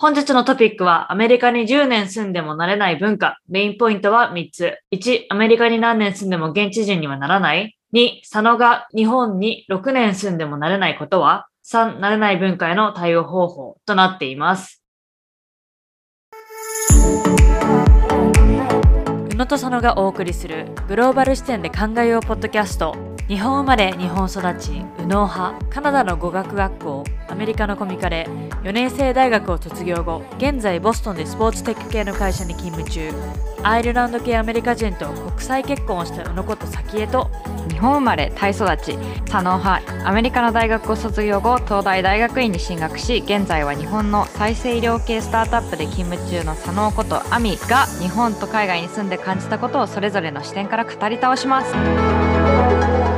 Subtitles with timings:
[0.00, 3.40] 本日のトピックはアメリカに10年住んでもなれない文化。
[3.48, 4.78] メインポイントは3つ。
[4.92, 7.76] 1、アメリカに何年住んでも現地人にはならない。
[7.92, 11.48] 2、佐野が日本に6年住んでもなれないことは。
[11.66, 14.84] 3、なれない文化への対応方法となっています。
[19.32, 23.07] 宇野と佐野がお送りするグローバル視点で考えようポッドキャスト。
[23.28, 28.26] 日本生まれ日本育ち、右脳派、カナダの語学学校、アメリカのコミカレ、
[28.62, 33.12] 4年生大学を卒業後、現在ボストンでスポーツテック系の会社に勤務中、
[33.62, 37.30] アイルランド系アメリカ人と国際結婚をした宇野こと早へと、
[37.68, 38.96] 日本生まれタイ育ち、
[39.26, 53.17] 左脳派、アメリカの大学を卒業後、東大大学院に進学し、現在は日本の再生医療系スタートアップで勤務中の左脳ことアミが日本と海外に住んで感じたことをそれぞれの視点から語り倒します。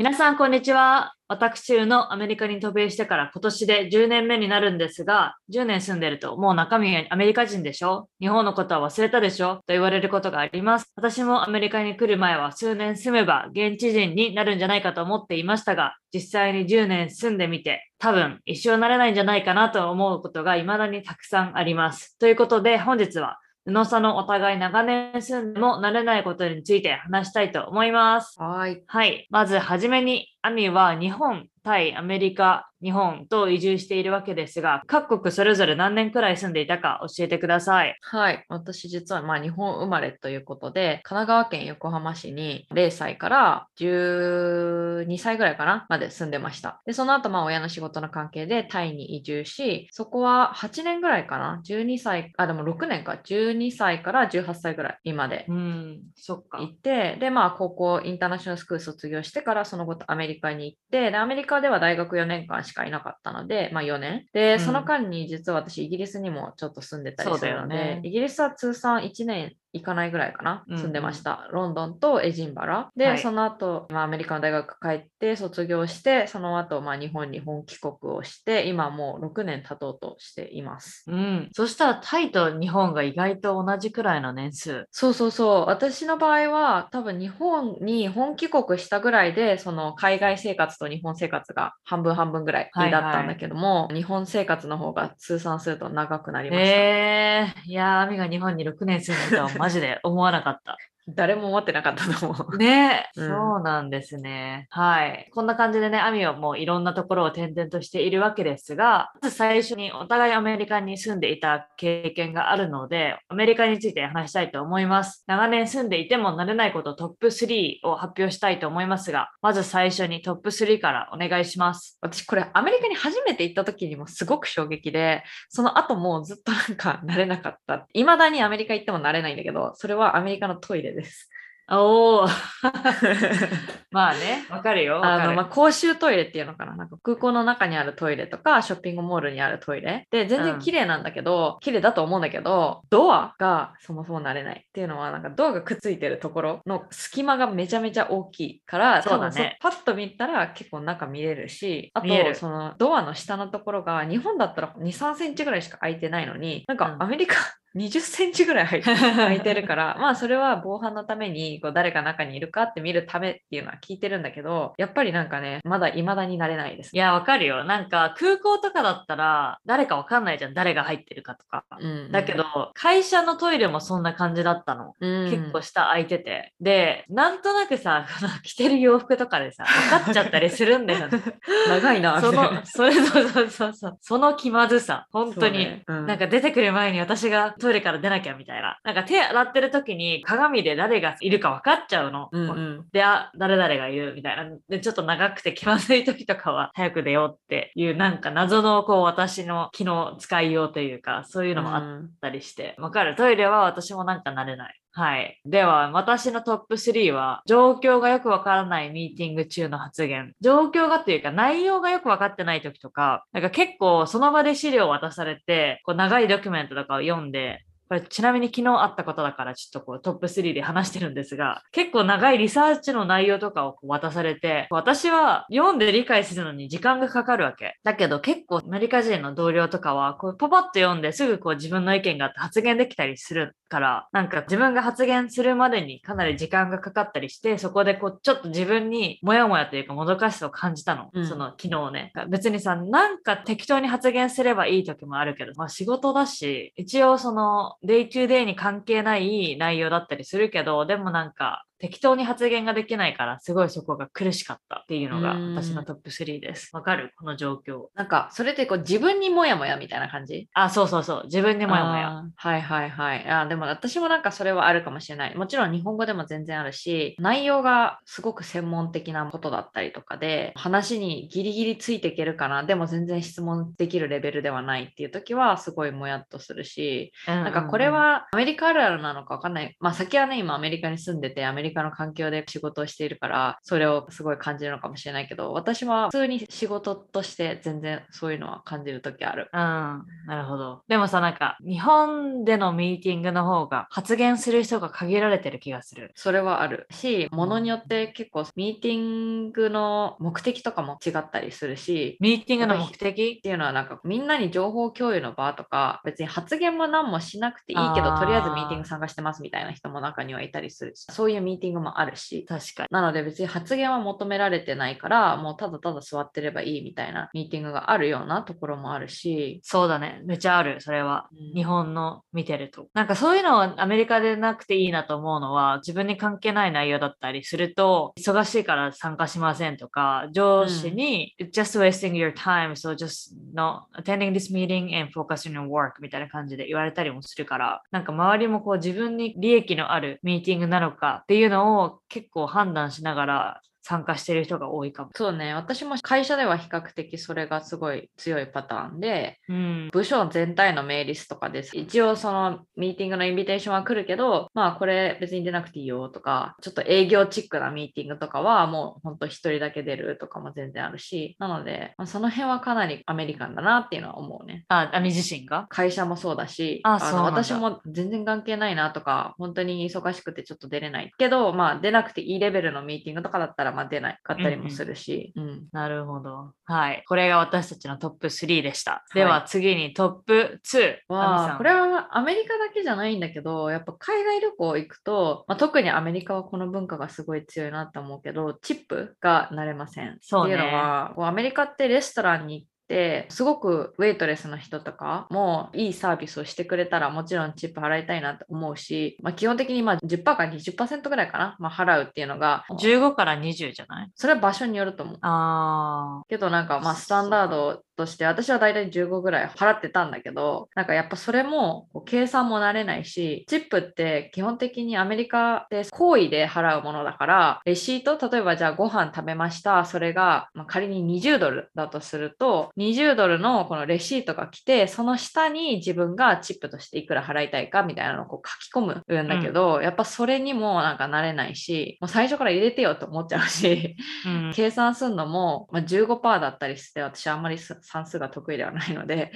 [0.00, 1.12] 皆さん、こんにちは。
[1.28, 8.08] 私のアメリカに渡米してから今年で10年目になるんですが、10年住んでるともう中身はアメリカ人でしょ？
[8.18, 9.56] 日本のことは忘れたでしょ？
[9.56, 10.90] と言われることがあります。
[10.96, 22.18] 私もアメリカに来る前は数年住めば現地人になるんじゃないかと思っていましたが、実際に10年住んでみて、多分一生なれないんじゃないかなと思うことが未だにたくさんあります。
[22.18, 28.40] ということで本日は宇野さんのお互い長年住んでも慣れないことについて話したいと思います。
[28.40, 28.82] はい。
[28.86, 29.26] はい。
[29.30, 37.94] まずはじめに、アミは日本、タイ、アメリカ、日本と移住しているわけですが、各国それぞれ何年くらい住んでいたか教えてください。
[38.00, 38.46] はい。
[38.48, 46.80] 私実はまあ日本生まれということで、神奈川県横浜市に0歳から12歳ぐらいかなまで住んでました。
[46.86, 53.18] で、その後まあ親の仕事の関係でタイに移住し、そこは8年ぐらいかな ?12 歳、あ、でも6年か。
[53.22, 55.44] 12歳から18歳ぐらい今で。
[55.48, 56.58] うん、そっか。
[56.58, 64.26] 行って、で、まあ高校インターナショナルスクール卒業してからその後アメリカに行って、で、アメリカでは大学4年間しかいなかったので、まあ4年。
[64.32, 71.48] で、うん、その間に実は私イギリスにもちょっと住んでたりするので、ね、イギリスは通算1年行かないぐらいかな、住んでました。
[71.52, 72.90] ロンドンとエジンバラ。
[72.96, 81.04] で、はい、その後、まあ、アメリカの大学帰って卒業して、その後、まあ、日本に本帰国をして、今もう6年経とうとしています。
[81.06, 81.48] うん。
[81.52, 84.86] そしたらタイと日本が意外と同じくらいの年数。
[84.90, 85.66] そうそうそう。
[85.66, 96.68] 私の場合は、多分日本に本帰国したぐらいで、その海外生活と日本生活が半分半分ぐらいだったんだけども、はいはい、日本生活の方が通算すると長くなりました。
[96.68, 100.82] えー、いやー、アミが日本に6年住んでたマジで思わなかった。
[101.08, 102.56] 誰も思ってなかったと思う。
[102.56, 104.66] ね、うん、そうなんですね。
[104.70, 105.30] はい。
[105.34, 115.24] こんな感じでね、アミはもういろんなところを転々としているわけですが、まず最初にお互いアメリカに住んでいた経験があるので、アメリカについて話したいと思います。
[115.26, 121.98] 長年住んでいても慣れないことトップ3を発表したいと思いますが、まず最初にトップ3からお願いします。
[122.00, 127.86] 私これアメリカに初めて行った時にもすごく衝撃で、その後もずっとなんか慣れなかった。
[127.94, 131.30] 未だにアメリカ行っても慣れないんだけど、それはアメリカのトイレです。
[131.72, 132.26] おお
[133.92, 135.04] まあね、わかるよ。
[135.04, 136.74] あの、まあ、公衆トイレっていうのかな。
[136.74, 140.08] なんか空港の中にあるトイレとか、ショッピングモールにあるトイレ。
[140.10, 144.64] で、全然綺麗なんだけど、うん、綺麗だと思うんだけど、ドアがそもそも慣れない。
[144.68, 149.56] っていうのは、なんかドアがくっついてるところの隙間がめちゃめちゃ大きいから、そうだね。
[149.60, 157.36] パッと見たら結構中見れるし、あと、そのドアの下のところが、日本だったら2、3センチぐらいしか空いてないのに、なんかアメリカ、
[157.76, 166.90] 20センチぐらい入っ てるから、まあそれは防犯のためにこう誰が中にいるかって見るためっていうのは聞いてるんだけど、やっぱりなんかね、まだ未だになれないです。
[166.94, 167.64] いや、わかるよ。
[167.64, 170.54] なんか空港とかだったら誰かわかんないじゃん。
[170.54, 171.64] 誰が入ってるかとか。
[171.78, 172.44] うん、うん、だけど、
[172.74, 174.94] 会社のトイレもそんな感じだったの。
[175.00, 176.52] うん、結構下空いてて。
[176.60, 178.06] で、なんとなくさ、
[178.42, 181.20] 着てる洋服とかでさ、分かっちゃったりするんだよ、ね。
[181.68, 182.20] 長いな。
[182.20, 183.98] その、それそうそうそうそう。
[184.00, 185.06] その気まずさ。
[185.12, 188.78] 本当に、ねうん、なんか出てくる前に私がトイレから出なきゃみたいな。
[188.82, 192.28] なんか手洗ってる時に鏡で誰がいるか分かっちゃうの。
[192.32, 194.50] うんうん、で、あ、誰々がいるみたいな。
[194.68, 202.74] で、ちょっと長くて気まずい時とかは早く出ようっていうなんか謎のこう私の気の使いようというか、そういうのもあったりして。
[202.78, 203.14] わ、うん、かる。
[203.14, 204.79] トイレは私もなんか慣れない。
[204.92, 205.40] はい。
[205.44, 210.32] では、私のトップ3は、状況がよくわからないミーティング中の発言。
[210.40, 227.80] 状況がというか、内容がよくわかってない時とか、なんか結構その場で資料を渡されて、こう長いドキュメントとかを読んで、これちなみに昨日あったことだからちょっとこうトップ3で話してるんですが、結構長いリサーチの内容とかを渡されて、私は読んで理解するのに時間がかかるわけ。
[227.82, 241.10] だけど結構アメリカ人の同僚とかは、こうパパッと読んですぐこう自分の意見があって発言できたりするから、なんか自分が発言するまでにかなり時間がかかったりして、そこでこうちょっと自分にモヤモヤというかもどかしさを感じたの。
[241.12, 242.12] うん、その昨日ね。
[242.28, 256.70] 別にさ、なんか適当に発言すればいい時もあるけど、まあ仕事だし、一応その day to day に関係ない内容だったりするけど、でもなんか適当に発言ができないから、すごいそこが苦しかったっていうのが私のトップ3です。
[256.72, 257.86] わかるこの状況。
[257.94, 260.48] なんか、それってこう自分にもやもやみたいな感じ？
[260.52, 261.22] あ、そうそうそう。
[261.24, 262.22] 自分にもやもや。
[262.36, 263.28] はいはいはい。
[263.28, 265.36] あでも私もなんかそれはあるかもしれない。
[265.36, 279.76] もちろん日本語でも全然あるし、内容がすごく専門的なことだったりとかで、話にギリギリついていけるかな、でも全然質問できるレベルではないっていう時は、すごいもやっとするし、なんかこれはアメリカあるあるなのかわかんない。
[279.80, 289.48] まあ先はね、今アメリカに住んでて、アメリカの環境で仕事をしているから、それをすごい感じるのかもしれないけど、私は普通に仕事として全然そういうのは感じる時ある。
[289.52, 290.04] うん、な
[290.36, 290.82] るほど。
[290.88, 296.12] でもさ、なんか日本でのミーティングの方が発言する人が限られてる気がする。
[296.14, 303.36] それはあるし、ものによって結構ミーティングの目的とかも違ったりするし、ミーティングの目的？
[303.38, 312.88] っていうのはなんかみんなに情報共有の場とか、別に発言も何もしなくていいけど、とりあえずミーティング参加してますみたいな人も中にはいたりするし、そういうミーティングもあるし、確かに。
[312.90, 319.60] なので別に発言は求められてないから、もうただただ座ってればいいみたいなミーティングがあるようなところもあるし。
[319.62, 320.22] そうだね。
[320.24, 321.28] めちゃある、それは。
[321.32, 322.88] うん、日本の見てると。
[322.94, 345.10] なんかそういうのはアメリカでなくていいなと思うのは、自分に関係ない内容だったりすると、忙しいから参加しませんとか、上司に、うん、just wasting your time, so just not attending this meeting and focusing on work みたいな感じで言われたりもするから、なんか周りもこう自分に利益のあるミーティングなのかっていうのを結構判断しながら参加してる人が多いかも。
[345.14, 351.76] そうね、私も会社では比較的それがすごい強いパターンで、うん、部署全体のメールリストとかです。
[351.76, 364.64] 一応そのミーティングのインビテーションは来るけど、まあこれ別に出なくていいよとか、ちょっと営業チックなミーティングとかはもうほんと一人だけ出るとかも全然あるし、なので、まあ、その辺はかなりアメリカンだなっていうのは思うね。
[364.68, 365.66] あ、アミ自身が？
[365.68, 376.52] 会社もそうだし、あの私も全然関係ないなとか、本当に忙しくてちょっと出れないけど、まあ出なくていいレベルのミーティングとかだったらまあ出ないかったりもするし、うん、うん、なるほど。
[376.64, 377.04] はい。
[377.06, 379.04] これが私たちのトップ3でした。
[379.14, 380.96] では次にトップ2。
[381.08, 390.18] は、これはアメリカだけじゃないんだけど、やっぱ海外旅行行くと、まあ、特にアメリカはこの文化がすごい強いなと思うけど、チップが慣れません。
[390.20, 402.64] そう、ね、っていうのは、こうアメリカってレストランにてすごくウェイトレスの人とかもいいサービスをしてくれたらもちろんチップ払いたいなと思うし、まあ、基本的にまあ10%から20%ぐらいかな、まあ、払うっていうのが。
[402.70, 404.10] 15から20じゃない？
[404.16, 405.18] それは場所によると思う。
[405.20, 439.32] あけどなんかまあスタンダードとして私はだいたい15ぐらい払ってたんだけどなんかやっぱそれも計算も慣れないしチップって基本的にアメリカで行為で払うものだからレシート例えばじゃあご飯食べましたそれが、まあ、仮に20ドルだとすると20ドルのこのレシートが来てその下に自分がチップとしていくら払いたいかみたいなのをこう書き込むんだけど、うん、やっぱそれにもなんか慣れないしもう最初から入れてよと思っちゃうし、うん、 計算するのも、まあ、15%だったりして私あんまり算数が得意ではないので、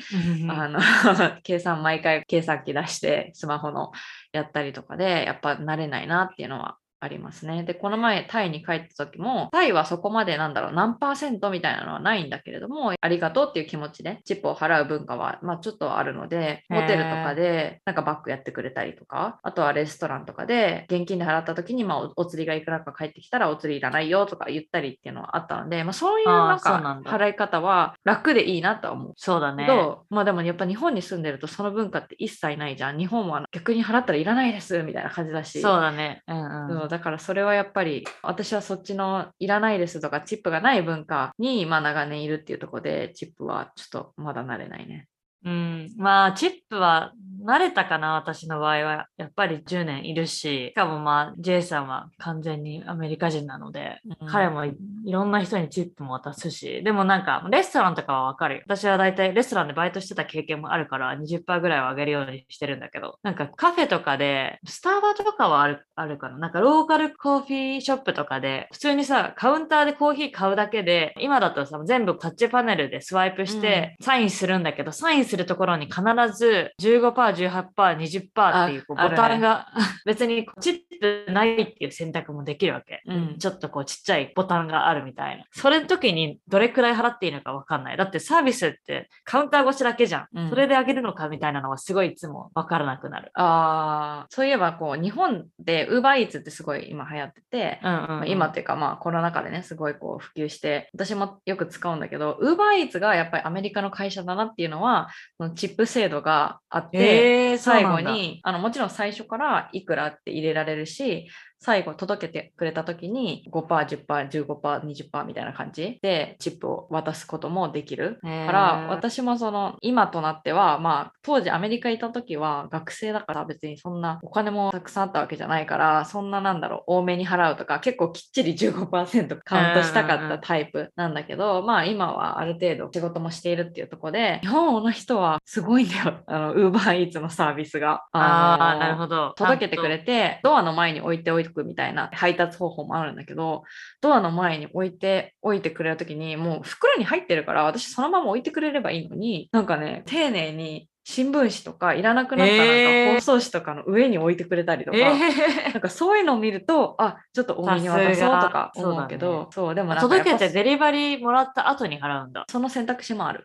[0.48, 0.80] あの
[1.44, 3.92] 計算毎回計算機出してスマホの
[4.32, 7.62] やったりとかでやっぱ慣れないなっていうのはありますね。
[7.62, 29.12] で、この前タイに帰った時も、タイはそこまでなんだろう、何パーセントみたいなのはないんだけれども、ありがとうっていう気持ちでチップを払う文化は、まあちょっとあるので、ホテルとかでなんかバッグやってくれたりとか、あとはレストランとかで現金で払った時に、まあお釣りがいくらか返ってきたらお釣りいらないよとか言ったりっていうのはあったので、まあそういうなんか払い方は楽でいいなとは思う。
[29.16, 29.66] そうだね。
[30.10, 32.98] まあでもやっぱ日本に住んでるとその文化って一切ないじゃん。
[32.98, 35.60] 日本は逆に払ったらいらないですみたいな感じだし。
[35.60, 36.22] そうだね。
[36.26, 45.08] うんうん、だからそれはやっぱり私はそっちのいらないですとかチップがない文化に、ま、長年いるっていうとこでチップはちょっとまだ慣れないね。
[45.44, 47.12] うん、まあ、チッは
[47.44, 49.06] 慣れたかな、私の場合は。
[49.18, 54.72] やっぱり10年いるし、しかもまあ、J さんは完全にアメリカ人なので、うん、彼もい
[55.04, 58.62] ろんな人にチップも渡すし、でもなんか、レストランとかはわかるよ。
[58.64, 66.38] 私は大体レストランでバイトしてた経験もあるから20%ぐらいは上げるようにしてるんだけど、なんかカフェとかで、スターバとかはあるあるかな。
[66.38, 76.02] なんかローカルコーヒーショップとかで、普通にさ、カウンターでコーヒー買うだけで、今だとさ、全部タッチパネルでスワイプしてサインするんだけど、サインするところに必
[76.34, 83.02] ずる15%、18%、20%っていうボタンが、ね、 別にチップないっていう選択もできるわけ。
[83.06, 85.44] うん、ちょっとこうちっちゃいボタンがあるみたいな。
[85.52, 87.96] それの時にどれくらい払っていいのかわかんない。
[87.96, 90.26] だってサービスってカウンター越しだけじゃん。
[90.34, 93.30] うん、それであげるのかみたいなのはすごいいつもわからなくなる。
[93.34, 105.08] ああ、そういえばこう日本で UberEats ってすごい今流行ってて、うんうんうん、今っていうかまあコロナ禍でね、すごいこう普及して、私もよく使うんだけど、UberEats がやっぱりアメリカの会社だなっていうのは、
[105.38, 111.28] そのチップ制度があって、えー、最後にあのもちろん最初からいくらって入れられるし、
[111.64, 118.18] 最後届けてくれた時に5%、10%、15%、20%みたいな感じでチップを渡すこともできる。
[118.22, 138.04] から私もその今となってはまあ当時アメリカいた時は学生だから別にそんなお金もたくさんあったわけじゃないからそんななんだろう多めに払うとか結構きっちり15%カウントしたかったタイプなんだけどまあ今はある程度仕事もしているっていうとこで日本の人はすごいんだよあのウーバーイーツのサービスが。
[138.12, 143.64] あなるほど届けてくれてドアの前に置いておいてくみたいな配達方法もあるんだけど、
[144.00, 162.44] ドアの前に置いておいてくれる時に、もう袋に入ってるから、私そのまま置いてくれればいいのに、なんかね、丁寧に新聞紙とかいらなくなったなんか包装紙とかの上に置いてくれたりとか、えー、なんかそういうのを見るとあちょっと多めに渡そうとか思うけどそう、ね,、でも届けてデリバリーもらった後に払うんだ。
[162.48, 163.44] その選択肢もある。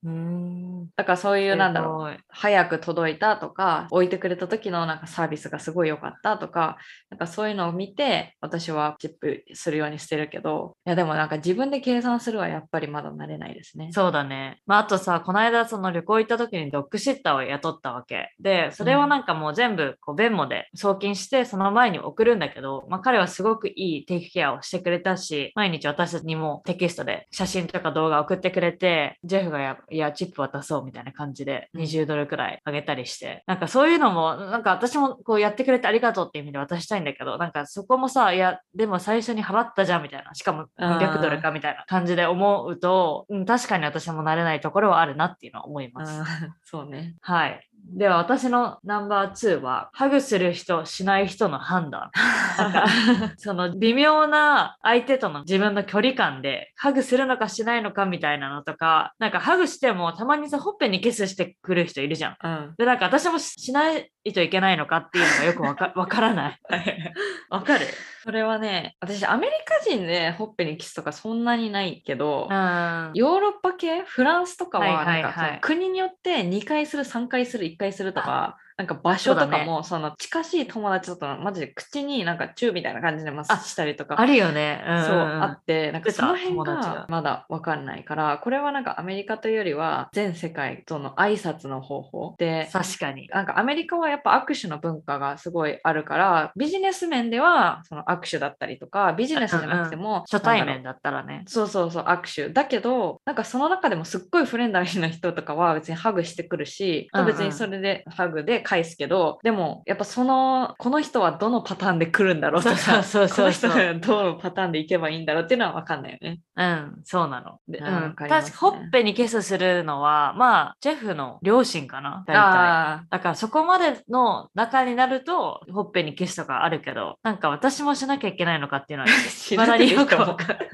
[0.96, 6.78] だからそういうなんだろう早く届いたとか置いてくれた時のなんかサービスがすごい良かったとか
[7.10, 13.90] なんかそういうのを見て私はチップするようにしてるけどいやでもなんか自分で計算するはやっぱりまだ慣れないですね。
[13.92, 14.62] そうだね。
[14.66, 18.34] まああとさこの間その旅行行った時にドッグシッターを雇ったわけ。
[18.40, 46.22] で、それをなんかもう全部こうベンモで送金して、その前に送るんだけど、まあ彼はすごくいいテイクケアをしてくれたし、毎日私たちにもテキストで写真とか動画送ってくれて、ジェフがや、いや、チップ渡そうみたいな感じで20ドルくらいあげたりして、なんかそういうのも、なんか私もこうやってくれてありがとうっていう意味で渡したいんだけど、なんかそこもさ、いや、でも最初に払ったじゃんみたいな、しかも300ドルかみたいな感じで思うと、うん、確かに私も慣れないところはあるなっていうのは思います。
[46.64, 47.16] そうね。
[47.22, 47.39] はい。
[47.40, 47.69] life.
[47.86, 52.12] では私のナンバー2は、ハグする人、しない人の判断。
[52.58, 52.86] なんか
[53.38, 62.38] その微妙な相手との自分の距離感で、ハグするのかしないのかみたいなのとか、なんかハグしてもたまにさ、ほっぺにキスしてくる人いるじゃん。
[62.42, 66.60] うん、で、なんか私もしないといけないのかっていうのがよくわか わからない。
[67.50, 67.86] わかる
[68.24, 84.16] それはね、私アメリカ人でほっぺにキスとかそんなにないけど、ヨーロッパ系、フランスとかはなんか、国によって2回する、3回する、一回するとか、なんか場所とかもそ、の近しい友達とマジで口になんかチューみたいな感じでマッしたりとか。
[84.18, 93.28] あるよね、うん、そうあってなんかその辺がまだ分かんないからこれはなんかアメリカというよりは全世界との挨拶の方法で確かに。
[93.28, 101.44] なんかアメリカはやっぱ握手の文化がすごいあるからビジネス面ではその握手だったりとかビジネスじゃなくても、うんうん、初対面だったらね。
[101.48, 102.50] そうそうそう握手。
[102.54, 116.40] だけどなんかその中でもすっごいフレンダリーな人とかは別にハグしてくるし、うんうん、別にそれでハグで返すけどでもやっぱそのこの人はどのパターンで来るんだろうとかそうそうそうこの人はどのパターンでいけばいいんだろうっていうのは分かんないよね。
[116.56, 117.58] うん、そうなの。
[117.68, 123.08] で、うん、確かほっぺにキスするのはまあジェフの両親かな大体。
[123.10, 129.10] だからそこまでの中になるとほっぺにキスとかあるけどなんか私もしなきゃいけないのかっていうのは
[129.58, 130.70] まだによく分かる。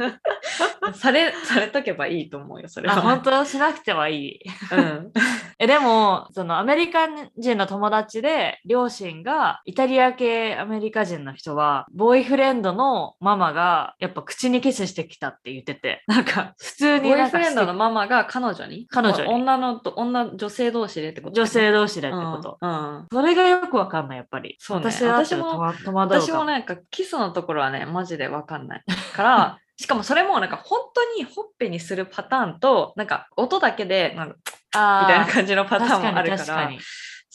[0.94, 3.02] されされとけばいいと思うよそれは。
[3.02, 4.40] 本当しなくてはいい。
[4.72, 5.12] うん、
[5.60, 18.88] えでもそのアメリカ人の友達で両親がイタリア系アメリカ人の人はボーイフレンドのママがやっぱ口にキスしてきたって言っててなんか普通にボーイフレンドのママが彼女に？
[18.90, 19.28] 彼女に。
[19.28, 24.56] 女のと女女性同士でってこと、女性同士でってこと、うん、うん、それがよくわかんないやっぱり。
[24.60, 36.72] そう、ね、私私も私もなんかキスのところはねマジでわかんないから しかもそれもなんか本当にほっぺにするパターンとなんか音だけでなんかみたいな感じのパターンもあるから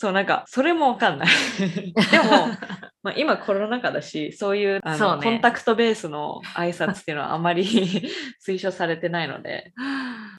[0.00, 1.28] そうなんかそれもわかんない。
[1.60, 2.48] でも
[3.02, 7.64] まあ、今コロナ禍だしそういうあの、ね、コンタクトベースの挨拶っていうのはあまり
[8.46, 9.72] 推奨されてないので。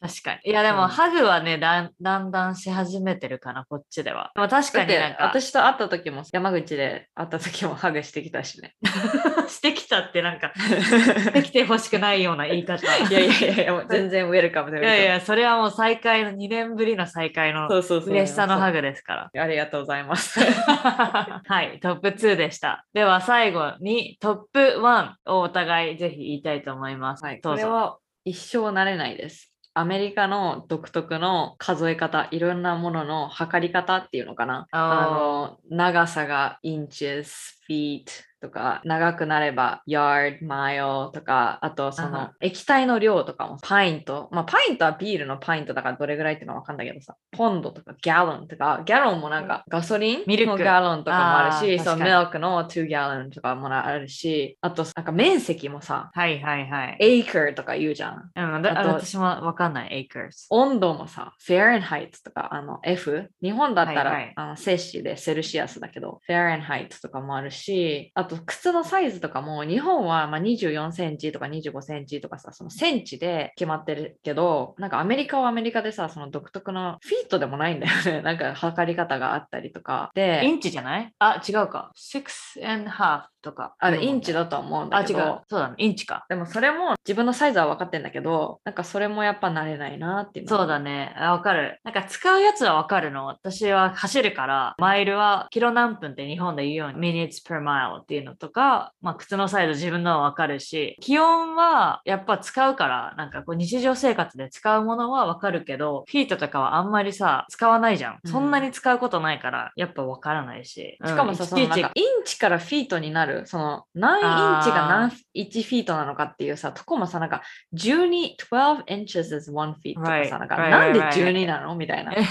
[0.01, 0.51] 確かに。
[0.51, 4.31] いやでも、うん、ハグはねだんだんだんし始めてるかなこっちでは。
[4.33, 8.75] でも確かになんか私と会った時も山口で会った時もハグしてきたしね。
[9.47, 12.81] してきたってなんかしてきてほしくないような言い方。
[13.09, 19.43] いやいやいや全然ウェルカムでいやいやそれはもう再会の2年ぶりの再会の嬉しさのハグですから。
[19.43, 20.39] ありがとうございます。
[20.39, 22.85] はいトップ2ですした。
[22.93, 27.23] では最後にトップ1をお互いぜひ言いたいと思います。
[27.23, 29.51] はい、これは一生なれないです。
[29.73, 34.67] アメリカの独特の数え方、いろんなものの測り方っていうのかな。
[34.71, 37.31] あの長さが inches,
[37.69, 38.03] feet
[38.41, 44.27] とか、長くなれば yard, mile とか、あとその液体の量とかもパイント。
[44.31, 57.23] まあパイントはビールのパイントだからどれぐらいっていうのはわかんないけどさ、ポンドとかギャロンとか、ギャロンもなんかガソリンのギャロンとかもあるし、そう、ミルクの2ギャロンとかもあるし、あとなんか面積もさ、はいはいはい。
[57.23, 58.31] acre とか言うじゃん。
[58.35, 60.47] うん、あと私もわかんない、acres。
[60.49, 78.21] 温度もさ、フェア e ハイトとか、あの F、日本だったら、はいはい、あの摂氏でセルシアスだけど、フェア e ハイトとかもあるし、あと靴のサイズとかも日本はま24センチとか25センチとかさ、そのセンチで決まってるけど、なんかアメリカはアメリカでさ、その独特のフィートでもないんだよね。
[78.23, 80.11] なんか測り方があったりとか。
[80.15, 81.13] で、インチじゃない？
[81.19, 81.91] あ、違うか。
[81.95, 83.75] 6 and half とか。
[83.79, 85.19] あインチだと思うんだけど。
[85.19, 85.39] あ、違う。
[85.47, 85.75] そうだね。
[85.77, 86.25] インチか。
[86.29, 90.47] でもそれも自分のサイズは分かってんだけど、なんかそれもやっぱ慣れないなっていう。
[90.47, 91.15] そうだね。
[91.19, 91.79] わかる。
[91.83, 93.25] なんか使うやつはわかるの。
[93.25, 108.19] 私は走るから、マイルはキロ何分って日本で言うように、minutes per mile っていうのとか、まあ靴のサイズ自分のはわかるし、気温はやっぱ使うから、なんかこう日常生活で使うものはわかるけど、フィートとかはあんまりさ、使わないじゃん。
[108.25, 110.97] そんなに使うことないから、やっぱわからないし。
[111.05, 117.41] しかもさ、そのなんかインチからフィートになる、その何インチが何1フィートなのかっていうさ、とこもさ、なんか
[117.73, 121.75] 12、12 inches is one feet とかさ、なんかなんで12なの？
[121.75, 122.13] みたいな。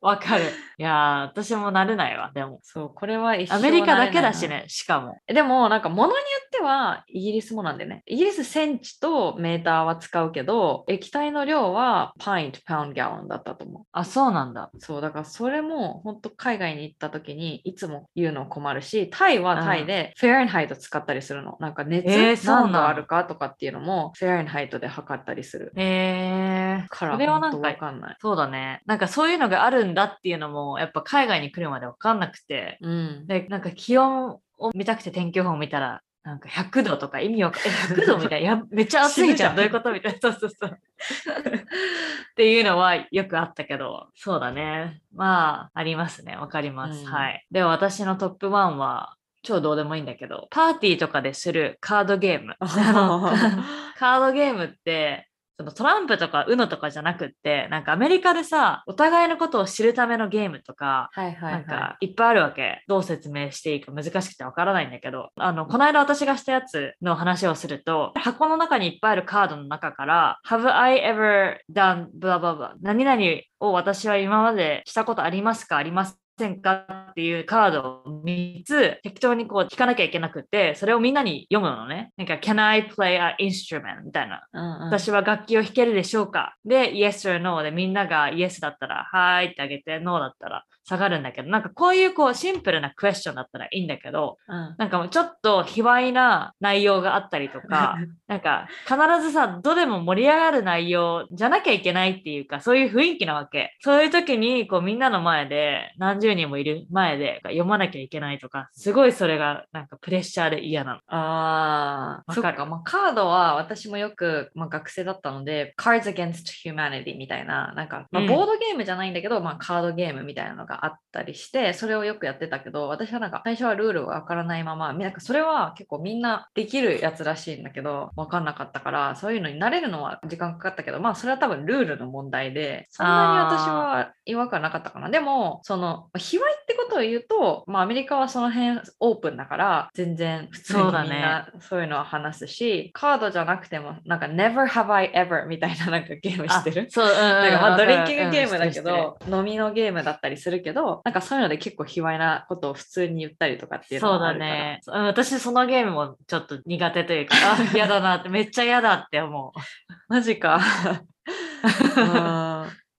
[0.00, 0.44] わかる。
[0.78, 2.60] いや私も慣れないわ、でも。
[2.62, 5.18] そう、これは一アメリカだけだしね、しかも。
[5.26, 8.02] でも、なんか物によってはイギリスもなんでね。
[8.06, 13.82] イギリスセンチとメーターは使うけど、液体の量はパイント、パウンド、ギャロンだったと思う。
[13.92, 14.70] あ、そうなんだ。
[14.78, 21.56] そう、だからそれも本当海外に行った時にいつも言うの困るし、タイはタイでフェアンハイト使ったりするの。
[21.58, 25.72] なんか熱、えー、何度あるかとかっていうのもフェアンハイトで測ったりする。
[25.74, 26.88] へえー。
[26.88, 28.16] からそれはなんかわかんない。
[28.20, 28.82] そうだね。
[28.86, 38.04] なんかそういうのがあるんだっていうのもやっぱ海外に来るまで分かんなくて、うん、でなんか気温を見たくて天気予報を見たらなんか100度とか意味わかんない。
[38.04, 38.50] 100度みたいな。
[38.50, 39.56] や めっちゃ暑いじゃん。
[39.56, 39.92] どういうこと？
[39.92, 40.18] みたいな。
[40.20, 40.70] そうそうそう。
[40.78, 45.00] っていうのはよくあったけど、そうだね。
[45.14, 46.36] まあ、ありますね。
[46.36, 47.00] わかります。
[47.04, 47.46] うん、はい。
[47.50, 52.56] では私のトップ1は、超どうでもいいんだけど、パーティーとかでするカードゲーム。
[53.96, 55.27] カードゲームって、
[55.58, 62.84] そのトランプとか UNO とかじゃなくって、なんかアメリカでさ、お互いのことを知るためのゲームとか、はいはい、はい、なんかいっぱいあるわけ。
[62.86, 73.20] どう説明していいか難しくてわからないんだけど、あの、この間私がしたやつの話をすると、箱の中にいっぱいあるカードの中から、Have I ever done blah blah blah 何々
[73.58, 75.76] を私は今までしたことありますか？
[75.76, 82.12] ありますせんかっていうカードを3つ適当にこう聞かなきゃいけなくて、それをみんなに読むのね。
[82.16, 84.02] なんか、Can I play an instrument?
[84.04, 84.80] みたいな、うんうん。
[84.86, 86.54] 私は楽器を弾けるでしょうか？
[86.64, 97.96] で、Yes or No でみんなが Yes だったら、はいってあげて、No だったら、下がるんだけど、なんかこういうこうシンプルなクエスチョンだったらいいんだけど、うん、なんかもうちょっと卑猥な内容があったりとか、
[98.26, 103.76] なんか必ずさ、どれも盛り上がる内容じゃなきゃいけないっていうか、そういう雰囲気なわけ。
[103.80, 111.00] そういう時にこうみんなの前で、何十人もいる前で読まなきゃいけないとか、すごいそれがなんかプレッシャーで嫌なの。
[111.08, 112.64] ああ、そっか。
[112.64, 135.10] まあ、カードは私もよく、まあ、学生だったので、Cards Against Humanity みたいな、なんか、まあ、ボードゲームじゃないんだけど、うん、まあカードゲームみたいなのがあったりして、それをよくやってたけど、私はなんか最初はルールがわからないまま、なんかそれは結構みんなできるやつらしいんだけど、わかんなかったから、そういうのに慣れるのは時間かかったけど、まあそれは多分ルールの問題で、そんなに私は違和感なかったかな。
[135.10, 146.86] でも、その、卑猥ってことを言うと、まあアメリカはその辺オープンだから、全然普通にみんなそういうのは話すし、ね、カードじゃなくても、なんか Never have I ever みたいななんかゲームしてる？
[146.90, 154.80] そう、うん、なんかまあドリンキングゲームだけど、飲みのゲームだったりするけど、なんかそういうので結構卑猥なことを普通に言ったりとかっていうのそうだね。
[154.86, 159.60] 私そのゲームもちょっと苦手というか、 あ、嫌だなって、めっちゃ嫌だって思う。
[160.08, 160.60] マジか。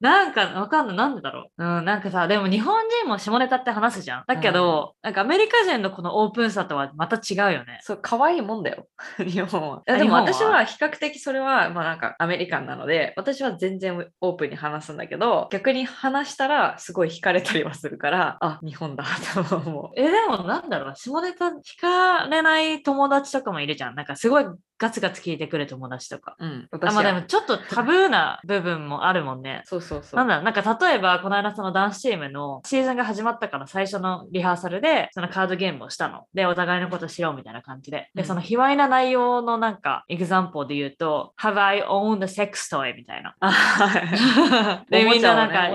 [0.00, 0.96] なんかわかんない。
[0.96, 1.64] なんでだろう。
[1.64, 4.24] うん、なんかさ、でも日本人も下ネタって話すじゃん。
[4.26, 7.80] だけど、うん、なんかアメリカ人のこのオープンさとはまた違うよね。
[7.82, 8.86] そう、可愛いもんだよ。
[9.18, 9.82] 日本は。
[9.86, 19.90] でも私は比較的それは、まあなんかアメリカンなので、私は全然オープンに話すんだけど、逆に話したらすごい惹かれたりはするから、あ、日本だと思う。
[19.96, 20.94] え、でもなんだろう。
[20.96, 23.94] 下ネタ惹かれない友達とかもいるじゃん。
[23.94, 24.46] なんかすごい
[24.80, 26.36] ガツガツ聞いてくる友達とか。
[26.38, 26.68] うん。
[26.72, 29.60] あまあでもちょっとタブーな部分もあるもんね。
[29.66, 30.16] そうそうそう。
[30.16, 36.24] なんだ、なんか例えば、この間そのダンスチームのシーズンが始まったから最初のリハーサルで、そのカードゲームをしたの。
[36.34, 38.10] で、お互いのことしようみたいな感じで。
[38.14, 42.94] で、その卑猥な内容のなんか、エグザンポで言うと、Have I owned a sex toy?
[42.94, 43.34] みたいな。
[44.90, 45.70] で、みんななんか、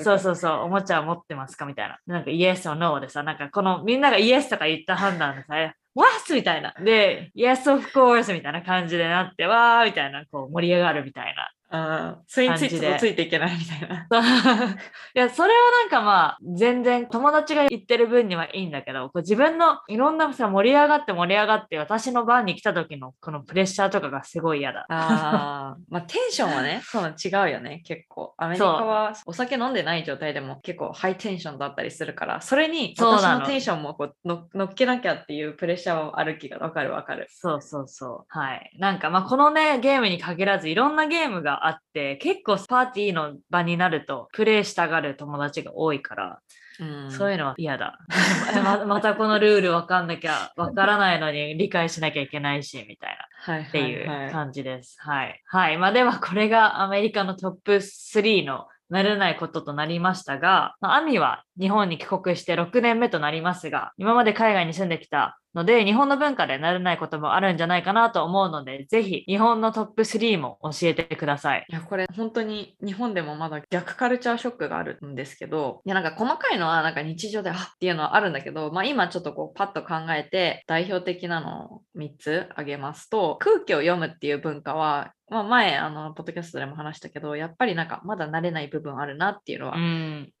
[0.00, 1.66] そうそうそう、おもちゃを持ってますか？
[1.66, 1.98] みたいな。
[2.06, 5.54] なんか、Yes or No でさ、なんかこのみんなが Yes とか言った判断でさ、
[5.96, 6.34] What?
[6.34, 6.74] みたいな。
[6.78, 8.32] で、Yes, of course!
[8.34, 14.06] みたいな感じでなって、わーみたいな、こう盛り上がるみたいなあそれについてついていけないみたいな。
[15.14, 24.86] いや、それはなんかまあ、全然友達が言ってる分にはいいんだけど、こう自分のいろんなさ、盛り上がって盛り上がって、私の番に来た時のこのプレッシャーとかがすごい嫌だ。
[24.88, 28.34] あ まあ、テンションはね、そう違うよね、結構。
[28.38, 37.26] アメリカはお酒飲んでない状態でも結構ハイテンションだったりするから、それに私のテンションもこうの乗っけなきゃっていうプレッシャーはある気がわかるわかる。
[37.30, 38.24] そうそうそう。
[38.28, 38.70] はい。
[38.78, 46.40] なんかまあ、このね、ゲームに限らずいろんなゲームがあって、結構パーティーの場になるとプレイしたがる友達が多いから、
[46.78, 47.98] うん、そういうのは嫌だ
[48.62, 48.84] ま。
[48.84, 53.54] またこのルール分かんなきゃ、分からないのに理解しなきゃいけないし、みたいな。
[53.54, 54.96] はい、っていう感じです。
[55.00, 55.40] はい。
[55.46, 55.78] はい。
[55.78, 71.66] まあではこれがアメリカのトップ3のなれないこととなりましたが、まあ、アミは日本に帰国して6年目となりますが、今まで海外に住んできたので、日本の文化でなれないこともあるんじゃないかなと思うので、ぜひ日本のトップ3も教えてください。
[71.68, 89.76] いや、これ本当に日本でもまだ逆カルチャーショックがあるんですけど、いや、なんか細かいのはなんか日常で、あっていうのはあるんだけど、まあ今ちょっとこうパッと考えて代表的なのを3つ挙げますと、空気を読むっていう文化はまあ、前、あの、ポッドキャストでも話したけど、やっぱりなんかまだ慣れない部分あるなっていうのは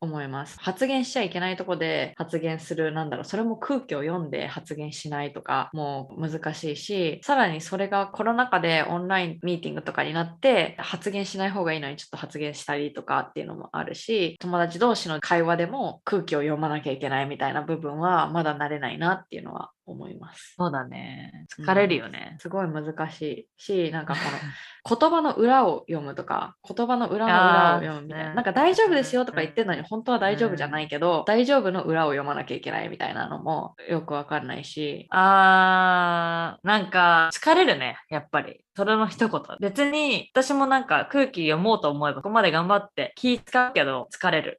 [0.00, 0.58] 思います。
[0.58, 20.54] うん、発言しちゃいけないとこで発言する、なんだろう、それも空気を読んで発言しないとかもう難しいし、さらにそれがコロナ禍でオンラインミーティングとかになって発言しない方がいいのにちょっと発言したりとかっていうのもあるし、友達同士の会話でも空気を読まなきゃいけないみたいな部分はまだ慣れないなっていうのは思います。
[20.56, 21.46] そうだね。
[21.58, 22.30] 疲れるよね。
[22.32, 28.34] うん、すごい難しいし、なんかこの 言葉の裏を読むとか、言葉の裏の裏を読むみたいな。
[28.34, 35.06] なんか大丈夫ですよとか言ってるのに、本当は大丈夫じゃないけど、うん、大丈夫の裏を読まなきゃいけないみたいなのもよくわかんないし。
[35.10, 38.65] あー、なんか疲れるね、やっぱり。
[38.76, 39.42] それの一言。
[39.60, 44.58] 別に私もなんか空気読もうと思えばここまで頑張って気使うけど疲れる。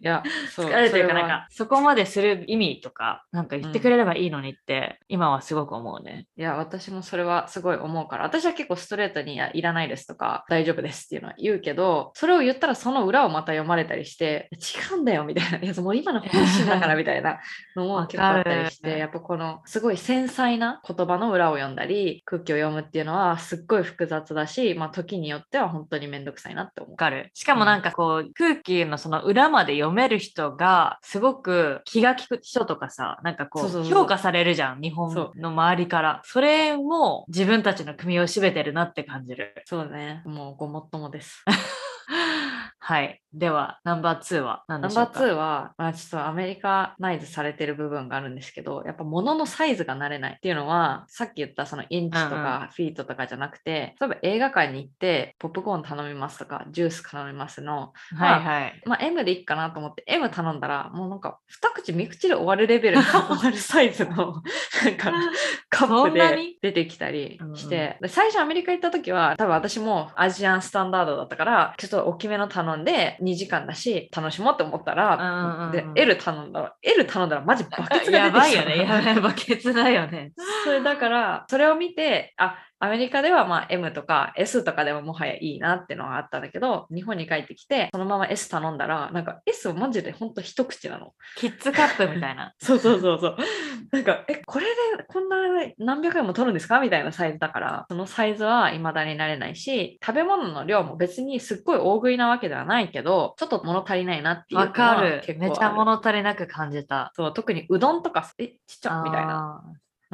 [0.00, 0.22] いや、
[0.54, 6.26] そう疲れるというかなんかそこまでする意味とかなんか言ってくれればいいのにって、うん、今はすごく思うね。
[6.36, 15.58] いや、私もそれはすごい思うから、私は結構ストレートにいらないですとか大丈夫ですっていうのは言うけど、それを言ったらその裏をまた読まれたりして、違うんだよみたいな。
[15.58, 17.40] いや、もう今の話だから みたいな
[17.74, 26.96] のも結構あったりして、やっぱこのすごい繊細な言葉の裏を読んだり空気を読むっていうのはすっごい複雑だし、まあ、時によっては本当にめんどくさいなって思う。
[26.96, 27.30] かる。
[27.34, 36.20] しかもなんかこう、うん、空気のその裏まで読める人が、すごく気が利く人とかさ、なんかこう、評価されるじゃん、日本の周りから。
[36.24, 39.54] それも自分たちの組を占めてるなって感じる。
[39.64, 40.22] そうね。
[40.24, 41.44] もうごもっともです。
[42.90, 43.22] はい。
[43.32, 45.20] では、ナンバー2は何でしょうか？
[45.20, 58.82] ナンバー2は、まあ、ちょっとアメリカナイズされてる部分があるんですけど、やっぱ物のサイズが慣れないっていうのは、さっき言ったそのインチとかフィートとかじゃなくて、うんうん、例えば映画館に行って、ポップコーン頼みますとか、ジュース頼みますの、はいはい。
[58.84, 64.42] まあ、M でいいかなと思って、M 頼んだら、もうなんか、二口三口で終わるレベルの終わるサイズの、
[64.84, 65.12] なんか、
[65.68, 78.78] カップで出てきたりして、うんうん、最初アメリカ行った時は、多分私もアジアンスタンダードだったから、ちょっと大きめの頼んで、2時間だし楽しもうって思ったら、で L 頼んだら L 頼んだらマジバケツが出てきたやばいよね。
[78.78, 80.32] やばいバケツだよね。
[80.64, 91.12] それだからそれを見てあアメリカではまあ M とか S とかでももはやいいなってのはあったんだけど、日本に帰ってきて、そのまま S 頼んだら、なんか S をマジでほんと一口なの。
[91.36, 92.54] キッズカップみたいな。
[92.58, 93.36] そうそうそうそう。
[93.92, 95.36] なんか、え、これでこんな
[95.78, 96.80] 何百円も取るんですか？
[96.80, 105.22] みたいなサイズだから、そのサイズは未だになれないし、食べ物の量も別にすっごい大食いなわけではないけど、ちょっと物足りないなっていうわかる。
[105.38, 107.12] めちゃ物足りなく感じた。
[107.14, 109.62] そう、特にうどんとか、え、ちっちゃみたいな。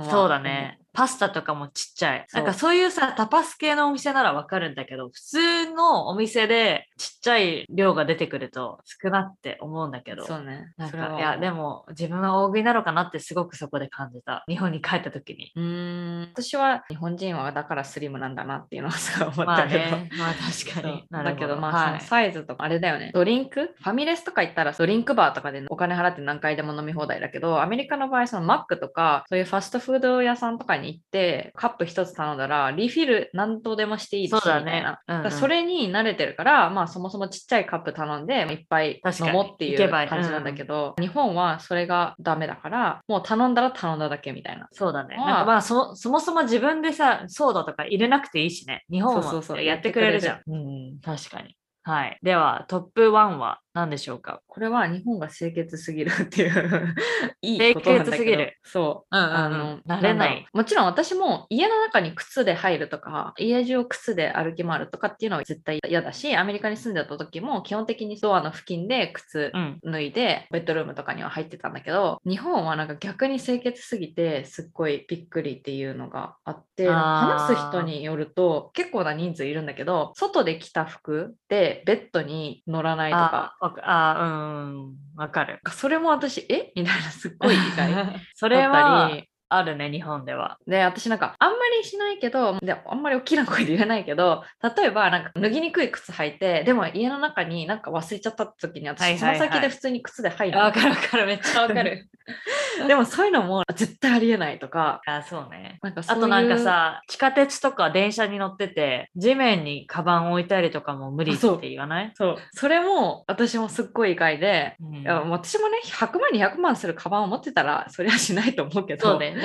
[0.03, 0.79] そうだね。
[0.97, 2.27] パスタとかもちっちゃい。
[2.33, 10.25] なんかそういうさ、タパス系のお店ならわかるんだけど、普通のお店でちっちゃい量が出てくると少なって思うんだけど。
[10.25, 10.73] そうね。
[10.79, 14.43] なんか、いや、でも自分は大食いなのかなってすごくそこで感じた。
[14.49, 15.53] 日本に帰った時に。
[15.55, 16.29] うん。
[16.33, 19.81] 私は日本人はだからスリムなんだなっていうのはすごい思ったけど。
[19.81, 21.05] まあ、ね、まあ確かに。
[21.11, 23.11] だけどまあ、はい、サイズとかあれだよね。
[23.13, 23.75] ドリンク？
[23.77, 35.01] ファミレスとか行ったらドリンクバーとかでお金払って何回でも飲み放題だけど、アメリカの場合そのマックとかそういうファストフード屋さんとかにに行ってカップ1つ頼んだらリフィル何とでもしていいし、そうだねみたいな。
[35.09, 44.69] うんうんそれに慣れてるから、まあそもそもちっちゃいカップ頼んでいっぱい飲もうっていいうけばいい感じなんだけど、日本はそれがダメだから、もう頼んだら頼んだだけみたいな。
[44.73, 45.17] そうだね。
[45.17, 48.85] まあなんかまあそ、そもそも自分でさ、ソーダとか入れなくていいしね。
[48.91, 50.43] 日本はそうそうそうやってくれるじゃん。
[50.47, 51.57] うん、確かに。
[51.83, 52.19] はい。
[52.23, 53.61] では、トップ1は？
[53.77, 54.41] 何でしょうか。
[54.47, 56.95] これは日本が清潔すぎるっていう
[57.43, 58.17] いいことなんだけど。
[58.17, 58.59] 清潔すぎる。
[58.63, 59.17] そう。
[59.17, 59.37] うんうんうん。
[59.37, 60.47] あの慣れない。
[60.55, 69.79] もちろん私も家の中に靴で入るとか家中を靴で歩き回るとかっていうのは絶対嫌だしアメリカに住んでた時も基本的にドアの付近で靴うん。
[69.85, 85.61] 脱いでベッドルームとかには入ってたんだけど日本はなんか逆に清潔すぎてすっごいびっくりっていうのがあって話す人によると結構な人数いるんだけど外で着た服でベッドに乗らないとかあうん、わかる。
[85.71, 86.73] それも私え？
[86.77, 89.11] みたいなすっごい意外 それだは
[89.49, 90.59] あるね、日本では。
[90.67, 94.43] で、私なんか、あんまりしないけど、であんまり大きな声で言えないけど、
[94.77, 100.61] 例えば、なんか、脱ぎにくい靴履いて、でも家の中になんか忘れちゃった時に、私、つま先で普通に靴で入る。
[100.61, 102.09] あわかるわかる、めっちゃわかる。
[102.89, 105.79] でも、そういうのも絶対ありえないとか、あ、そうね。
[105.83, 112.13] なんかあとなんか、さ、地下鉄とか電車に乗ってて、地面にカバン置いたりとかも無理って言わない？
[112.15, 119.36] そう、それも私もすっごい意外で、うん私もね、100万、200万するカバンを持ってたら、それはしないと思うけど、そうね。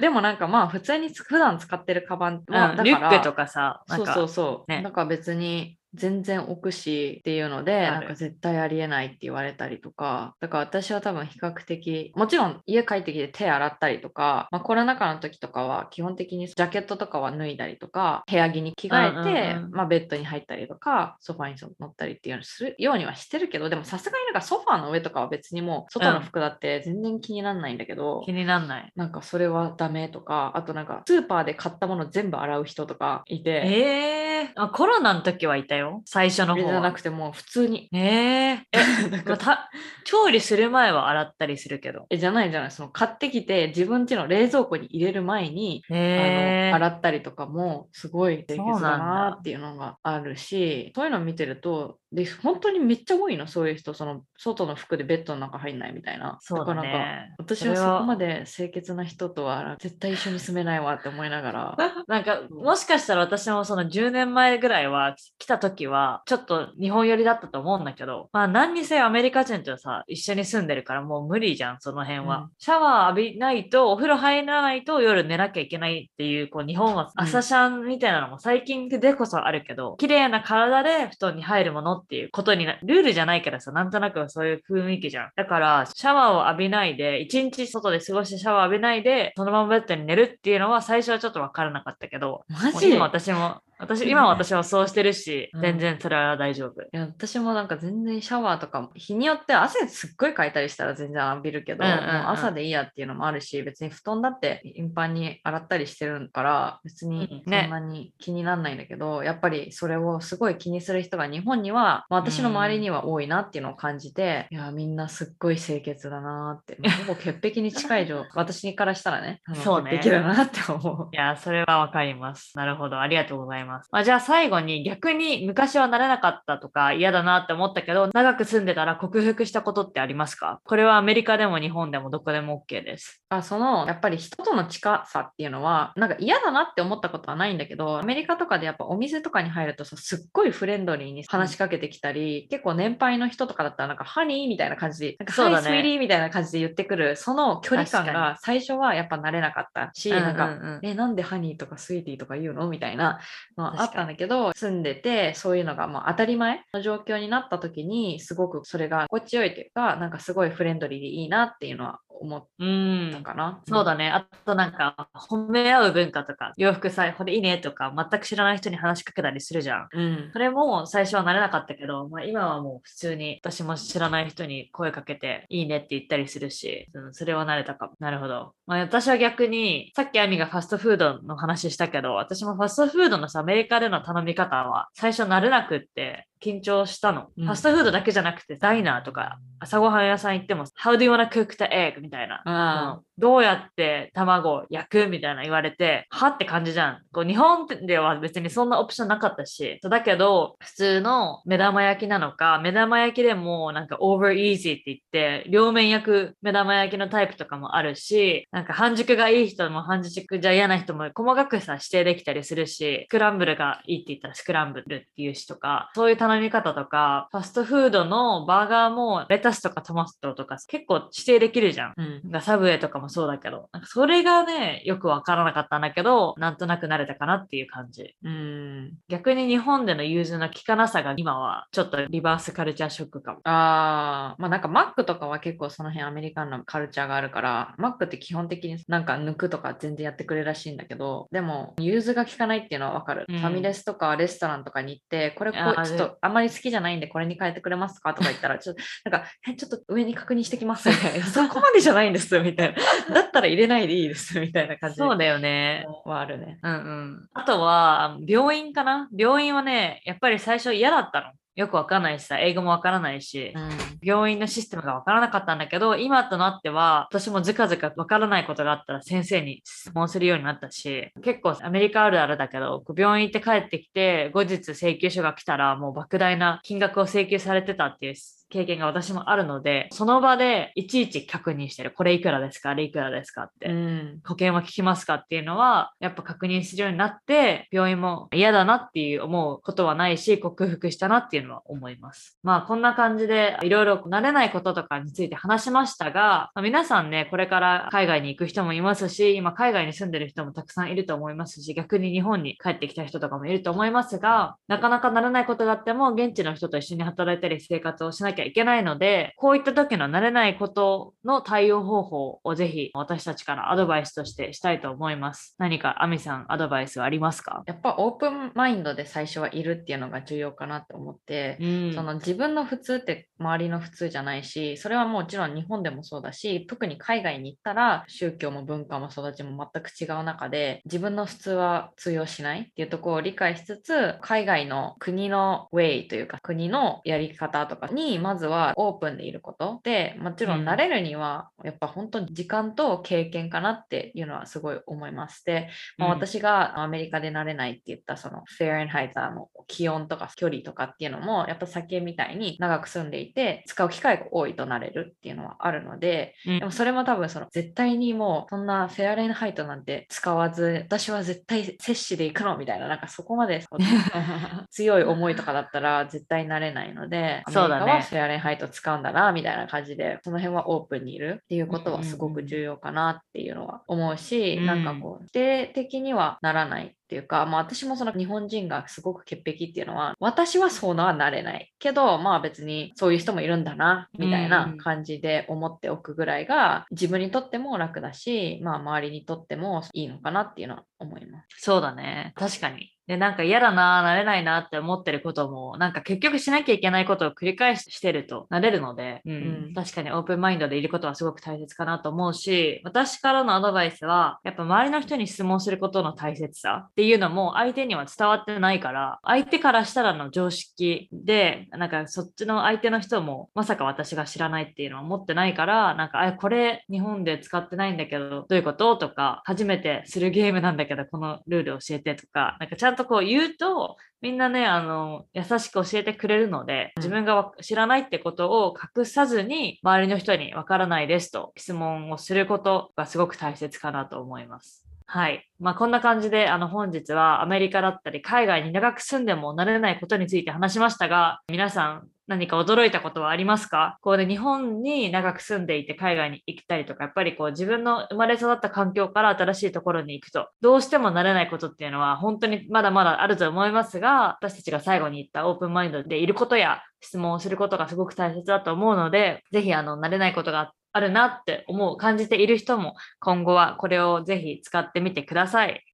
[0.00, 4.70] でもなんかまあ、普通に普段使ってるカバンは、うんだからリュックとかさ、そうかそうそう。
[4.70, 19.70] ねなんか別に全然置くしっていうので、なんか絶対ありえないって言われたりとか、だから私は多分比較的、もちろん家帰ってきて手洗ったりとか、まあ、コロナ禍の時とかは基本的にジャケットとかは脱いだりとか、部屋着に着替えて、うんうんうん。
[19.70, 28.92] まあ、ベッドに入ったりとか、ソファに乗ったりっていうのをするようにはしてるけど、でもさすがになんかソファーの上とかは別にもう外の服だって全然気にならないんだけど、気になんない。
[28.96, 35.83] なんかそれはダメとか、あとなんかスーパーで買ったもの全部洗う人とかいて、ええあコロナの時はいたよ。
[36.04, 36.72] 最初の方は。
[36.72, 37.88] じゃなくてもう普通に。
[37.92, 38.58] ええ
[39.38, 39.70] た
[40.04, 42.06] 調理する前は洗ったりするけど。
[42.10, 53.92] えじゃないじゃないその買ってきて自分家の冷蔵庫に入れる前に、えあの洗ったりとかもすごい清潔だなんだなっていうのがあるしそういうのを見てるとで本当にめっちゃ多いのそういう人。
[53.92, 56.38] その外の服でベッドの中入んないみたいな。
[56.40, 57.34] そうだからなんかね。
[57.38, 61.76] 私はそこまで清潔な人とは絶対一緒に住めないわって思いながら。
[62.06, 72.36] なんか、もしかしたら私もその10年前ぐらいは来た時は、ちょっと日本寄りだったと思うんだけど、まあ何にせよアメリカ人とさ、一緒に住んでるからもう無理じゃん、その辺は。
[72.36, 72.50] うん。
[72.58, 85.30] シャワー浴びないと、お風呂入らないと夜寝なきゃいけないっていう、こう日本は朝シャンみたいなのも最近でこそあるけど、綺麗な体で布団に入るものっていうことにな、ルールじゃないからさ、なんとなくそういう雰囲気じゃん。
[85.36, 92.90] だから、シャワーを浴びないで、一日外で過ごしてシャワー浴びないで、そのままベッドに寝るっていうのは最初はちょっとわからなかったけど、マジ？
[92.90, 96.82] 今私も、私、今私はそうしてるし、うん全然それは大丈夫。
[96.82, 121.08] いや私もなんか全然シャワーとかも日によって汗すっごいかいたりしたら全然浴びるけど、うんうんうん朝でいいやっていうのもあるし別に布団だって頻繁に洗ったりしてるから別にうんねそんなに気にならないんだけど、やっぱりそれをすごい気にする人が日本には、まあ私の周りには多いなっていうのを感じて、いやみんなすっごい清潔だなってほぼ潔癖に近い状 私からしたらねそうね潔癖だなって思う。
[121.12, 122.56] いや、それはわかります。
[122.56, 123.00] なるほど。
[123.00, 123.63] ありがとうございます。
[123.64, 130.60] まあ、じゃあ最後に逆に昔はなれなかったとか嫌だなって思ったけど、長く住んでたら克服したことってありますか？
[130.64, 133.22] これはアメリカでも日本でもどこでも OK です。
[133.28, 145.68] あそのやっぱり人との近さっていうのはなんか嫌だなって思ったことはないんだけどアメリカとかでやっぱお店とかに入るとさすっごいフレンドリーに話しかけてきたり、結構年配の人とかだったらなんかハニーみたいな感じでなんかそうだね。
[145.68, 150.66] ハイスイリーみたいな感じで言ってくるその距離感が最初はやっぱ慣れなかったし、なんかうんうん。
[150.76, 152.68] うんえなんでハニーとかスイーティーとか言うの？
[152.68, 153.20] みたいな
[153.56, 163.22] の確かにあったんだけど住んでてそういうのがまあ当たり前の状況になった時にすごくそれが心地よいというかなんかすごいフレンドリーでいいなっていうのは思っうんた。
[163.22, 163.60] かな。
[163.68, 164.08] そうだね。
[164.10, 169.88] あとなんか、褒め合う文化とか、洋服さ、これいいねとか、全く知らない人に話しかけたりするじゃん。
[169.92, 177.94] うんそれも最初は慣れなかったけど、まあ、今はもう普通に私も知らない人に声かけていいねって言ったりするし、うん、それは慣れたかも。
[177.98, 178.52] なるほど。
[178.66, 187.28] まあ、私は逆に、さっきアミがファストフードの話したけど、私もファストフードのさ、アメリカでの頼み方は最初慣れなくって、緊張したの。
[187.36, 192.00] ファストフードだけじゃなくて、ダイナーとか朝ごはん屋さん行っても、How do you wanna cook the egg?
[192.00, 193.00] みたいな。
[193.16, 195.06] どうやって卵を焼く？
[195.06, 196.98] みたいな言われて、はって感じじゃん。
[197.12, 221.94] こう日本では別にそんなオプションなかったし、だけど、普通の目玉焼きなのか、目玉焼きでもなんか over easy って言って、両面焼く目玉焼きのタイプとかもあるし、なんか半熟がいい人も半熟じゃ嫌な人も細かくさ指定できたりするし、スクランブルがいいって言ったらスクランブルっていうしとか、そういう頼み方とか、ファストフードのバーガーもレタスとかトマトとか結構指定できるじゃん。
[221.96, 228.16] うん、サブウェイとかもそうだけど、なんかそれがね、よくわからなかったんだけど、なんとなく慣れたかなっていう感じ。
[228.22, 228.92] うん。
[229.08, 233.40] 逆に日本での融通の効かなさが今はちょっとリバースカルチャーショックかも。
[233.44, 248.14] ああ、まあなんかマックとかは結構その辺アメリカンのカルチャーがあるから、マックって基本的になんか抜くとか全然やってくれるらしいんだけど、でも融通が効かないっていうのはわかる、うん、ファミレスとかレストランとかに行って、これこうちょっとあんまり好きじゃないんでこれに変えてくれますか？
[248.14, 251.26] とか言ったら、 ちょっとなんか、え、ちょっと上に確認してきますみたいな。
[251.26, 252.74] そこまでじゃないんですみたい
[253.08, 253.14] な。
[253.14, 254.96] だったら入れないでいいです みたいな感じ。
[254.96, 255.84] そうだよね。
[256.04, 256.58] はあるね。
[256.62, 257.28] うんうん。
[257.34, 259.08] あとは、病院かな？
[259.16, 261.32] 病院はね、やっぱり最初嫌だったの。
[261.56, 263.70] よくわかんないしさ、英語もわからないし、うん、
[264.02, 278.14] 病院のシステムがわからなかったんだけど、今となっては、私もずかずかわからないことがあったら先生に質問するようになったし、結構アメリカあるあるだけど、病院行って帰ってきて、後日請求書が来たら、もう莫大な金額を請求されてたっていう
[278.54, 281.90] 経験が私もあるので、その場でいちいち確認してる。
[281.90, 282.70] これいくらですか？
[282.70, 283.68] あれいくらですかって。
[283.68, 292.38] うん、保険は効きますかっていうのは、やっぱ確認するようになって、病院も嫌だなっていう思うことはないし、克服したなっていうのは思います。
[292.44, 315.54] まあこんな感じで、いろいろ慣れないこととかについて話しましたが、まあ、皆さんね、これから海外に行く人もいますし、今海外に住んでる人もたくさんいると思いますし、逆に日本に帰ってきた人とかもいると思いますが、なかなかならないことがあっても、現地の人と一緒に働いたり生活をしなきゃいけないので、こういった時の慣れないことの対応方法をぜひ私たちからアドバイスとしてしたいと思います。
[315.58, 317.62] 何かアミさんアドバイスはありますか？
[317.66, 339.80] やっぱオープンマインドで最初はいるっていうのが重要かなと思って、うん、その自分の普通って周りの普通じゃないし、それはもちろん日本でもそうだし、特に海外に行ったら宗教も文化も育ちも全く違う中で、自分の普通は通用しないっていうところを理解しつつ、海外の国のウェイというか国のやり方とかにまずはオープンでいること。
[339.82, 345.44] でもちろん慣れるにはやっぱ本当に時間と経験かなっていうのはすごい思います。
[345.44, 345.68] で、
[345.98, 363.64] まあ、私がアメリカで慣れないって言ったそのフェアエンハイザーの気温とか距離とかっていうのもやっぱ酒みたいに長く住んでいて使う機会が多いとなれるっていうのはあるので、うん、でもそれも多分その絶対にもうそんなフェアレンハイトなんて使わず私は絶対摂氏で行くのみたいななんかそこまで
[364.70, 391.46] 強い思いとかだったら絶対なれないのでアメリカはフェアレンハイト使うんだなみたいな感じでその辺はオープンにいるっていうことはすごく重要かなっていうのは思うし、うん、なんかこう否定的にはならないっていうか、まあ、私もその日本人がすごく潔癖っていうのは私はそうはなれないけどまあ別にそういう人もいるんだなみたいな感じで思っておくぐらいが自分にとっても楽だし、まあ、周りにとってもいいのかなっていうのは思います。
[391.58, 392.32] そうだね。
[392.36, 399.36] 確かにで、なんか嫌だな、慣れないなって思ってることも、なんか結局しなきゃいけないことを繰り返してると慣れるので、うん、う
[399.70, 418.96] ん、確かにオープンマインドでいることはすごく大切かなと思うし、私からのアドバイスは、やっぱ周りの人に質問することの大切さっていうのも相手には伝わってないから、相手からしたらの常識で、なんかそっちの相手の人もまさか私が知らないっていうのは思ってないから、なんか、あ、これ日本で使ってないんだけど、どういうこと？
[418.96, 434.83] とか、初めてするゲームなんだけど、このルール教えてとか、なんかちゃんとこう言うと、みんなね、あの、優しく教えてくれるので、自分が知らないってことを隠さずに、周りの人にわからないですと質問をすることがすごく大切かなと思います。
[435.06, 435.46] はい。
[435.60, 443.98] まあ、こんな感じで、あの、本日はアメリカだったり、海外に長く住んでも慣れないことについて話しましたが、皆さん何か驚いたことはありますか？
[444.00, 465.84] こうで日本に長く住んでいて海外に行きたりとか、やっぱりこう自分の生まれ育った環境から新しいところに行くと、どうしても慣れないことっていうのは本当にまだまだあると思いますが、私たちが最後に言ったオープンマインドでいることや質問をすることがすごく大切だと思うので、ぜひあの慣れないことがああるなって思う、感じている人も今後はこれをぜひ使ってみてください。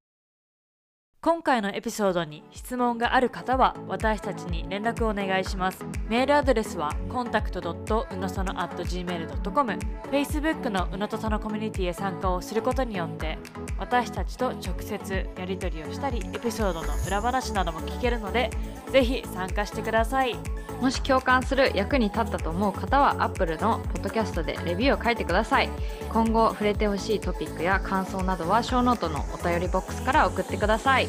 [1.22, 5.84] 今回のエピソードに質問がある方は私たちに連絡をお願いします。
[6.08, 9.78] メールアドレスは contact.unosono.gmail.com
[10.10, 13.36] Facebook のうのとそのコミュニティへ参加をすることによって
[13.78, 18.48] 私たちと直接やり取りをしたりエピソードの裏話なども聞けるので
[18.90, 20.38] ぜひ参加してください。
[20.80, 25.68] もし共感する役に立ったと思う方は Apple のポッドキャストでレビューを書いてください
[26.10, 31.08] 今後触れてほしいトピックや感想などはショーノートのお便りボックスから送ってください